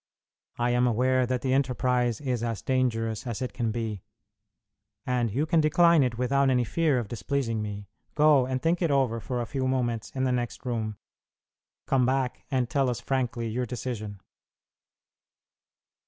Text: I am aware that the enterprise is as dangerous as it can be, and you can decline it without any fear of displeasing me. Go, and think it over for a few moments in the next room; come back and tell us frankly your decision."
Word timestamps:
I 0.57 0.71
am 0.71 0.87
aware 0.87 1.27
that 1.27 1.43
the 1.43 1.53
enterprise 1.53 2.19
is 2.21 2.41
as 2.41 2.63
dangerous 2.63 3.27
as 3.27 3.39
it 3.39 3.53
can 3.53 3.69
be, 3.71 4.01
and 5.05 5.29
you 5.29 5.45
can 5.45 5.61
decline 5.61 6.01
it 6.01 6.17
without 6.17 6.49
any 6.49 6.63
fear 6.63 6.97
of 6.97 7.07
displeasing 7.07 7.61
me. 7.61 7.87
Go, 8.15 8.47
and 8.47 8.59
think 8.59 8.81
it 8.81 8.89
over 8.89 9.19
for 9.19 9.41
a 9.41 9.45
few 9.45 9.67
moments 9.67 10.09
in 10.15 10.23
the 10.23 10.31
next 10.31 10.65
room; 10.65 10.97
come 11.85 12.07
back 12.07 12.45
and 12.49 12.67
tell 12.67 12.89
us 12.89 12.99
frankly 12.99 13.47
your 13.49 13.67
decision." 13.67 14.19